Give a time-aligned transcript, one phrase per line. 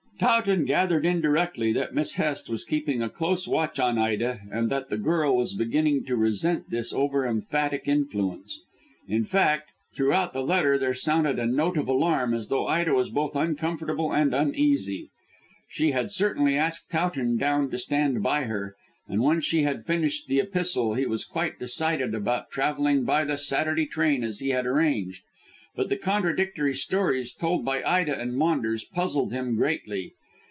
[0.23, 4.89] Towton gathered indirectly that Miss Hest was keeping a close watch on Ida, and that
[4.89, 8.59] the girl was beginning to resent this over emphatic influence.
[9.07, 13.09] In fact, throughout the letter there sounded a note of alarm, as though Ida was
[13.09, 15.09] both uncomfortable and uneasy.
[15.67, 18.75] She certainly pointedly asked Towton down to stand by her,
[19.07, 23.39] and when he had finished the epistle he was quite decided about travelling by the
[23.39, 25.23] Saturday train as he had arranged.
[25.73, 30.11] But the contradictory stories told by Ida and Maunders puzzled him greatly.